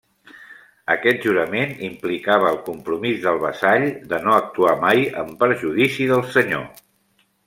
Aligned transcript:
Aquest 0.93 1.25
jurament 1.25 1.73
implicava 1.89 2.47
el 2.53 2.57
compromís 2.69 3.19
del 3.25 3.37
vassall 3.43 3.85
de 4.15 4.21
no 4.29 4.33
actuar 4.39 4.73
mai 4.87 5.05
en 5.25 5.31
perjudici 5.45 6.09
del 6.13 6.25
senyor. 6.37 6.65